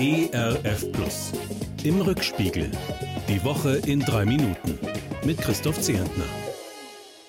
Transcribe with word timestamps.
ERF 0.00 0.92
Plus. 0.92 1.32
Im 1.82 2.00
Rückspiegel. 2.00 2.70
Die 3.28 3.42
Woche 3.42 3.78
in 3.78 3.98
drei 3.98 4.24
Minuten. 4.24 4.78
Mit 5.24 5.38
Christoph 5.38 5.80
Zehentner. 5.80 6.22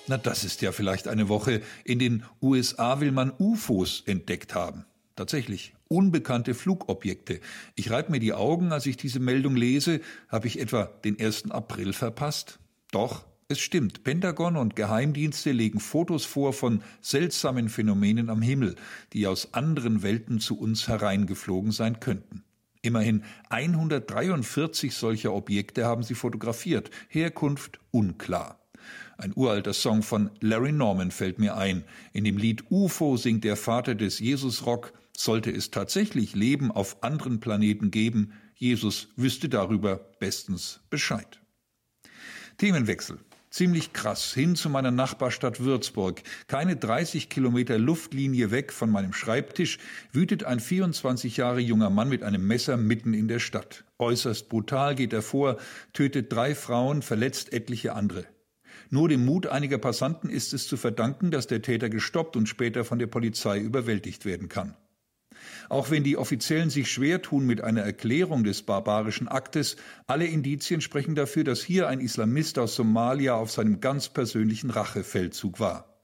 Na, 0.06 0.16
das 0.16 0.44
ist 0.44 0.62
ja 0.62 0.70
vielleicht 0.70 1.08
eine 1.08 1.28
Woche. 1.28 1.62
In 1.82 1.98
den 1.98 2.22
USA 2.40 3.00
will 3.00 3.10
man 3.10 3.32
UFOs 3.40 4.04
entdeckt 4.06 4.54
haben. 4.54 4.84
Tatsächlich, 5.16 5.74
unbekannte 5.88 6.54
Flugobjekte. 6.54 7.40
Ich 7.74 7.90
reibe 7.90 8.12
mir 8.12 8.20
die 8.20 8.34
Augen, 8.34 8.70
als 8.70 8.86
ich 8.86 8.96
diese 8.96 9.18
Meldung 9.18 9.56
lese. 9.56 10.00
Habe 10.28 10.46
ich 10.46 10.60
etwa 10.60 10.84
den 10.84 11.18
1. 11.18 11.50
April 11.50 11.92
verpasst? 11.92 12.60
Doch, 12.92 13.24
es 13.48 13.58
stimmt, 13.58 14.04
Pentagon 14.04 14.56
und 14.56 14.76
Geheimdienste 14.76 15.50
legen 15.50 15.80
Fotos 15.80 16.24
vor 16.24 16.52
von 16.52 16.84
seltsamen 17.00 17.68
Phänomenen 17.68 18.30
am 18.30 18.42
Himmel, 18.42 18.76
die 19.12 19.26
aus 19.26 19.54
anderen 19.54 20.04
Welten 20.04 20.38
zu 20.38 20.56
uns 20.56 20.86
hereingeflogen 20.86 21.72
sein 21.72 21.98
könnten. 21.98 22.44
Immerhin 22.82 23.24
143 23.50 24.94
solcher 24.94 25.34
Objekte 25.34 25.84
haben 25.84 26.02
sie 26.02 26.14
fotografiert, 26.14 26.90
Herkunft 27.08 27.78
unklar. 27.90 28.58
Ein 29.18 29.32
uralter 29.36 29.74
Song 29.74 30.02
von 30.02 30.30
Larry 30.40 30.72
Norman 30.72 31.10
fällt 31.10 31.38
mir 31.38 31.56
ein. 31.56 31.84
In 32.14 32.24
dem 32.24 32.38
Lied 32.38 32.70
UFO 32.70 33.18
singt 33.18 33.44
der 33.44 33.56
Vater 33.56 33.94
des 33.94 34.18
Jesus-Rock, 34.18 34.94
sollte 35.14 35.50
es 35.50 35.70
tatsächlich 35.70 36.34
Leben 36.34 36.70
auf 36.70 37.02
anderen 37.02 37.40
Planeten 37.40 37.90
geben, 37.90 38.32
Jesus 38.54 39.08
wüsste 39.16 39.48
darüber 39.48 39.96
bestens 40.18 40.80
Bescheid. 40.90 41.40
Themenwechsel. 42.56 43.18
Ziemlich 43.50 43.92
krass, 43.92 44.32
hin 44.32 44.54
zu 44.54 44.70
meiner 44.70 44.92
Nachbarstadt 44.92 45.58
Würzburg. 45.58 46.22
Keine 46.46 46.76
30 46.76 47.28
Kilometer 47.28 47.78
Luftlinie 47.78 48.52
weg 48.52 48.72
von 48.72 48.90
meinem 48.90 49.12
Schreibtisch 49.12 49.78
wütet 50.12 50.44
ein 50.44 50.60
24 50.60 51.36
Jahre 51.36 51.58
junger 51.58 51.90
Mann 51.90 52.08
mit 52.08 52.22
einem 52.22 52.46
Messer 52.46 52.76
mitten 52.76 53.12
in 53.12 53.26
der 53.26 53.40
Stadt. 53.40 53.84
Äußerst 53.98 54.48
brutal 54.48 54.94
geht 54.94 55.12
er 55.12 55.22
vor, 55.22 55.56
tötet 55.92 56.32
drei 56.32 56.54
Frauen, 56.54 57.02
verletzt 57.02 57.52
etliche 57.52 57.94
andere. 57.94 58.24
Nur 58.88 59.08
dem 59.08 59.24
Mut 59.24 59.48
einiger 59.48 59.78
Passanten 59.78 60.30
ist 60.30 60.54
es 60.54 60.68
zu 60.68 60.76
verdanken, 60.76 61.32
dass 61.32 61.48
der 61.48 61.60
Täter 61.60 61.88
gestoppt 61.88 62.36
und 62.36 62.48
später 62.48 62.84
von 62.84 63.00
der 63.00 63.08
Polizei 63.08 63.58
überwältigt 63.58 64.24
werden 64.24 64.48
kann. 64.48 64.76
Auch 65.70 65.88
wenn 65.88 66.02
die 66.02 66.16
Offiziellen 66.16 66.68
sich 66.68 66.90
schwer 66.90 67.22
tun 67.22 67.46
mit 67.46 67.62
einer 67.62 67.82
Erklärung 67.82 68.42
des 68.42 68.62
barbarischen 68.62 69.28
Aktes, 69.28 69.76
alle 70.08 70.26
Indizien 70.26 70.80
sprechen 70.80 71.14
dafür, 71.14 71.44
dass 71.44 71.62
hier 71.62 71.86
ein 71.86 72.00
Islamist 72.00 72.58
aus 72.58 72.74
Somalia 72.74 73.34
auf 73.34 73.52
seinem 73.52 73.80
ganz 73.80 74.08
persönlichen 74.08 74.70
Rachefeldzug 74.70 75.60
war. 75.60 76.02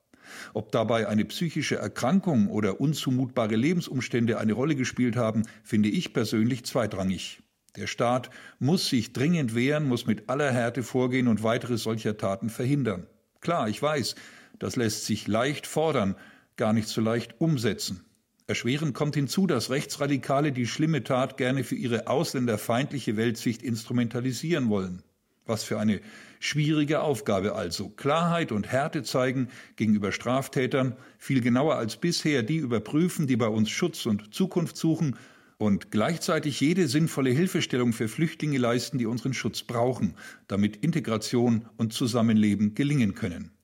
Ob 0.54 0.70
dabei 0.70 1.08
eine 1.08 1.24
psychische 1.24 1.74
Erkrankung 1.74 2.48
oder 2.48 2.80
unzumutbare 2.80 3.56
Lebensumstände 3.56 4.38
eine 4.38 4.52
Rolle 4.52 4.76
gespielt 4.76 5.16
haben, 5.16 5.42
finde 5.64 5.88
ich 5.88 6.12
persönlich 6.12 6.64
zweitrangig. 6.64 7.42
Der 7.74 7.88
Staat 7.88 8.30
muss 8.60 8.88
sich 8.88 9.12
dringend 9.12 9.56
wehren, 9.56 9.88
muss 9.88 10.06
mit 10.06 10.30
aller 10.30 10.52
Härte 10.52 10.84
vorgehen 10.84 11.26
und 11.26 11.42
weitere 11.42 11.76
solcher 11.76 12.16
Taten 12.16 12.50
verhindern. 12.50 13.08
Klar, 13.40 13.68
ich 13.68 13.82
weiß, 13.82 14.14
das 14.60 14.76
lässt 14.76 15.06
sich 15.06 15.26
leicht 15.26 15.66
fordern, 15.66 16.14
gar 16.56 16.72
nicht 16.72 16.86
so 16.86 17.00
leicht 17.00 17.40
umsetzen. 17.40 18.05
Erschwerend 18.48 18.94
kommt 18.94 19.16
hinzu, 19.16 19.48
dass 19.48 19.70
Rechtsradikale 19.70 20.52
die 20.52 20.68
schlimme 20.68 21.02
Tat 21.02 21.36
gerne 21.36 21.64
für 21.64 21.74
ihre 21.74 22.06
ausländerfeindliche 22.06 23.16
Weltsicht 23.16 23.60
instrumentalisieren 23.60 24.68
wollen. 24.68 25.02
Was 25.46 25.64
für 25.64 25.80
eine 25.80 26.00
schwierige 26.38 27.00
Aufgabe 27.00 27.56
also. 27.56 27.88
Klarheit 27.88 28.52
und 28.52 28.68
Härte 28.68 29.02
zeigen 29.02 29.48
gegenüber 29.74 30.12
Straftätern, 30.12 30.96
viel 31.18 31.40
genauer 31.40 31.74
als 31.74 31.96
bisher 31.96 32.44
die 32.44 32.58
überprüfen, 32.58 33.26
die 33.26 33.36
bei 33.36 33.48
uns 33.48 33.68
Schutz 33.70 34.06
und 34.06 34.32
Zukunft 34.32 34.76
suchen 34.76 35.16
und 35.58 35.90
gleichzeitig 35.90 36.60
jede 36.60 36.86
sinnvolle 36.86 37.30
Hilfestellung 37.30 37.92
für 37.92 38.06
Flüchtlinge 38.06 38.58
leisten, 38.58 38.98
die 38.98 39.06
unseren 39.06 39.34
Schutz 39.34 39.62
brauchen, 39.64 40.14
damit 40.46 40.76
Integration 40.76 41.68
und 41.78 41.92
Zusammenleben 41.92 42.74
gelingen 42.74 43.16
können. 43.16 43.55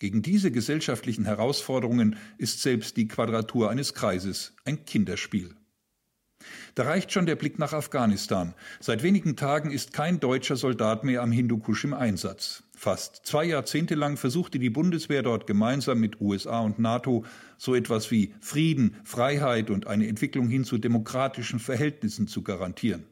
Gegen 0.00 0.22
diese 0.22 0.50
gesellschaftlichen 0.50 1.26
Herausforderungen 1.26 2.16
ist 2.38 2.62
selbst 2.62 2.96
die 2.96 3.06
Quadratur 3.06 3.68
eines 3.68 3.92
Kreises 3.92 4.54
ein 4.64 4.86
Kinderspiel. 4.86 5.54
Da 6.74 6.84
reicht 6.84 7.12
schon 7.12 7.26
der 7.26 7.36
Blick 7.36 7.58
nach 7.58 7.74
Afghanistan. 7.74 8.54
Seit 8.80 9.02
wenigen 9.02 9.36
Tagen 9.36 9.70
ist 9.70 9.92
kein 9.92 10.18
deutscher 10.18 10.56
Soldat 10.56 11.04
mehr 11.04 11.20
am 11.20 11.32
Hindukusch 11.32 11.84
im 11.84 11.92
Einsatz. 11.92 12.62
Fast 12.74 13.26
zwei 13.26 13.44
Jahrzehnte 13.44 13.94
lang 13.94 14.16
versuchte 14.16 14.58
die 14.58 14.70
Bundeswehr 14.70 15.22
dort 15.22 15.46
gemeinsam 15.46 16.00
mit 16.00 16.18
USA 16.22 16.60
und 16.60 16.78
NATO 16.78 17.26
so 17.58 17.74
etwas 17.74 18.10
wie 18.10 18.32
Frieden, 18.40 18.96
Freiheit 19.04 19.68
und 19.68 19.86
eine 19.86 20.08
Entwicklung 20.08 20.48
hin 20.48 20.64
zu 20.64 20.78
demokratischen 20.78 21.58
Verhältnissen 21.58 22.26
zu 22.26 22.40
garantieren. 22.42 23.04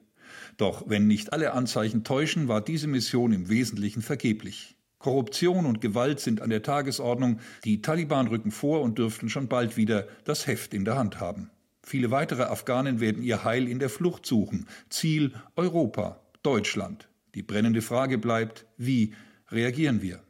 Doch 0.56 0.88
wenn 0.88 1.06
nicht 1.06 1.34
alle 1.34 1.52
Anzeichen 1.52 2.02
täuschen, 2.02 2.48
war 2.48 2.62
diese 2.62 2.86
Mission 2.86 3.32
im 3.32 3.50
Wesentlichen 3.50 4.00
vergeblich. 4.00 4.77
Korruption 4.98 5.66
und 5.66 5.80
Gewalt 5.80 6.20
sind 6.20 6.40
an 6.40 6.50
der 6.50 6.62
Tagesordnung. 6.62 7.40
Die 7.64 7.82
Taliban 7.82 8.26
rücken 8.26 8.50
vor 8.50 8.82
und 8.82 8.98
dürften 8.98 9.28
schon 9.28 9.48
bald 9.48 9.76
wieder 9.76 10.08
das 10.24 10.46
Heft 10.46 10.74
in 10.74 10.84
der 10.84 10.96
Hand 10.96 11.20
haben. 11.20 11.50
Viele 11.82 12.10
weitere 12.10 12.42
Afghanen 12.42 13.00
werden 13.00 13.22
ihr 13.22 13.44
Heil 13.44 13.68
in 13.68 13.78
der 13.78 13.88
Flucht 13.88 14.26
suchen. 14.26 14.66
Ziel 14.90 15.32
Europa, 15.56 16.20
Deutschland. 16.42 17.08
Die 17.34 17.42
brennende 17.42 17.82
Frage 17.82 18.18
bleibt, 18.18 18.66
wie 18.76 19.14
reagieren 19.50 20.02
wir? 20.02 20.20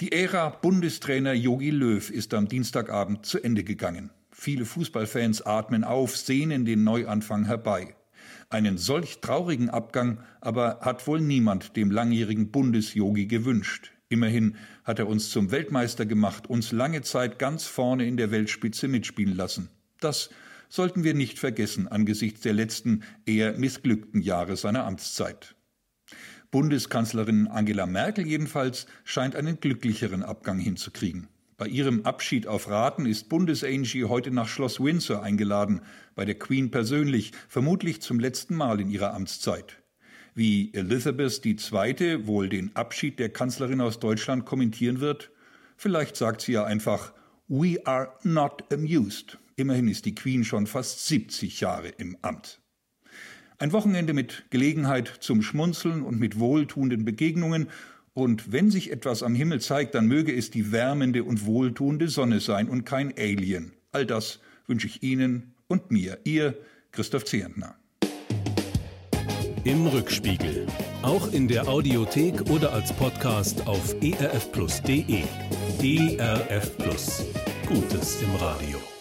Die 0.00 0.12
Ära 0.12 0.50
Bundestrainer 0.50 1.32
Jogi 1.32 1.70
Löw 1.70 2.10
ist 2.10 2.34
am 2.34 2.48
Dienstagabend 2.48 3.26
zu 3.26 3.42
Ende 3.42 3.64
gegangen. 3.64 4.10
Viele 4.30 4.64
Fußballfans 4.64 5.42
atmen 5.42 5.82
auf, 5.82 6.16
sehnen 6.16 6.64
den 6.64 6.84
Neuanfang 6.84 7.44
herbei. 7.46 7.96
Einen 8.50 8.78
solch 8.78 9.20
traurigen 9.20 9.68
Abgang 9.68 10.20
aber 10.40 10.80
hat 10.80 11.06
wohl 11.06 11.20
niemand 11.20 11.76
dem 11.76 11.90
langjährigen 11.90 12.50
Bundesjogi 12.50 13.26
gewünscht. 13.26 13.92
Immerhin 14.08 14.56
hat 14.84 14.98
er 14.98 15.06
uns 15.06 15.28
zum 15.28 15.50
Weltmeister 15.50 16.06
gemacht, 16.06 16.48
uns 16.48 16.72
lange 16.72 17.02
Zeit 17.02 17.38
ganz 17.38 17.66
vorne 17.66 18.06
in 18.06 18.16
der 18.16 18.30
Weltspitze 18.30 18.88
mitspielen 18.88 19.36
lassen. 19.36 19.68
Das 20.00 20.30
sollten 20.70 21.04
wir 21.04 21.12
nicht 21.12 21.38
vergessen 21.38 21.88
angesichts 21.88 22.40
der 22.40 22.54
letzten 22.54 23.02
eher 23.26 23.58
missglückten 23.58 24.22
Jahre 24.22 24.56
seiner 24.56 24.84
Amtszeit. 24.84 25.54
Bundeskanzlerin 26.50 27.48
Angela 27.48 27.84
Merkel 27.84 28.26
jedenfalls 28.26 28.86
scheint 29.04 29.36
einen 29.36 29.60
glücklicheren 29.60 30.22
Abgang 30.22 30.58
hinzukriegen. 30.58 31.28
Bei 31.58 31.66
ihrem 31.66 32.06
Abschied 32.06 32.46
auf 32.46 32.68
Raten 32.68 33.04
ist 33.04 33.28
Bundesangie 33.28 34.04
heute 34.04 34.30
nach 34.30 34.46
Schloss 34.46 34.78
Windsor 34.78 35.24
eingeladen, 35.24 35.80
bei 36.14 36.24
der 36.24 36.36
Queen 36.36 36.70
persönlich, 36.70 37.32
vermutlich 37.48 38.00
zum 38.00 38.20
letzten 38.20 38.54
Mal 38.54 38.80
in 38.80 38.90
ihrer 38.90 39.12
Amtszeit. 39.12 39.82
Wie 40.36 40.72
Elizabeth 40.72 41.44
II. 41.44 42.28
wohl 42.28 42.48
den 42.48 42.76
Abschied 42.76 43.18
der 43.18 43.30
Kanzlerin 43.30 43.80
aus 43.80 43.98
Deutschland 43.98 44.46
kommentieren 44.46 45.00
wird? 45.00 45.32
Vielleicht 45.76 46.14
sagt 46.14 46.42
sie 46.42 46.52
ja 46.52 46.64
einfach 46.64 47.12
We 47.48 47.84
are 47.84 48.12
not 48.22 48.72
amused. 48.72 49.36
Immerhin 49.56 49.88
ist 49.88 50.04
die 50.04 50.14
Queen 50.14 50.44
schon 50.44 50.68
fast 50.68 51.08
70 51.08 51.58
Jahre 51.58 51.88
im 51.88 52.16
Amt. 52.22 52.60
Ein 53.58 53.72
Wochenende 53.72 54.12
mit 54.12 54.44
Gelegenheit 54.50 55.08
zum 55.18 55.42
Schmunzeln 55.42 56.02
und 56.02 56.20
mit 56.20 56.38
wohltuenden 56.38 57.04
Begegnungen 57.04 57.68
und 58.18 58.50
wenn 58.50 58.68
sich 58.70 58.90
etwas 58.90 59.22
am 59.22 59.36
Himmel 59.36 59.60
zeigt, 59.60 59.94
dann 59.94 60.06
möge 60.06 60.34
es 60.34 60.50
die 60.50 60.72
wärmende 60.72 61.22
und 61.22 61.46
wohltuende 61.46 62.08
Sonne 62.08 62.40
sein 62.40 62.68
und 62.68 62.84
kein 62.84 63.14
Alien. 63.16 63.72
All 63.92 64.06
das 64.06 64.40
wünsche 64.66 64.88
ich 64.88 65.04
Ihnen 65.04 65.54
und 65.68 65.92
mir, 65.92 66.18
Ihr 66.24 66.54
Christoph 66.90 67.24
Zehentner. 67.24 67.76
Im 69.62 69.86
Rückspiegel. 69.86 70.66
Auch 71.02 71.32
in 71.32 71.46
der 71.46 71.68
Audiothek 71.68 72.50
oder 72.50 72.72
als 72.72 72.92
Podcast 72.92 73.64
auf 73.68 73.94
erfplus.de. 74.02 75.22
ERF 75.80 76.76
Plus. 76.76 77.24
Gutes 77.68 78.20
im 78.20 78.34
Radio. 78.34 78.97